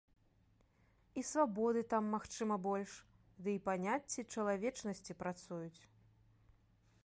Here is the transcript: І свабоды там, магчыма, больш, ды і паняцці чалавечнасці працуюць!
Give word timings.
І 1.21 1.23
свабоды 1.31 1.83
там, 1.91 2.03
магчыма, 2.15 2.55
больш, 2.67 2.95
ды 3.47 3.55
і 3.57 3.61
паняцці 3.69 4.27
чалавечнасці 4.37 5.17
працуюць! 5.23 5.81